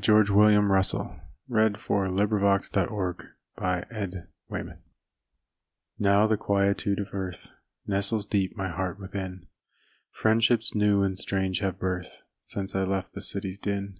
George 0.00 0.30
William 0.30 0.72
Russell 0.72 1.20
("A.E.") 1.52 1.68
The 1.76 3.26
Hermit 3.60 4.78
Now 5.98 6.26
the 6.26 6.36
quietude 6.38 6.98
of 6.98 7.08
earth 7.12 7.50
Nestles 7.86 8.24
deep 8.24 8.56
my 8.56 8.70
heart 8.70 8.98
within; 8.98 9.46
Friendships 10.10 10.74
new 10.74 11.02
and 11.02 11.18
strange 11.18 11.58
have 11.58 11.78
birth 11.78 12.22
Since 12.44 12.74
I 12.74 12.84
left 12.84 13.12
the 13.12 13.20
city's 13.20 13.58
din. 13.58 13.98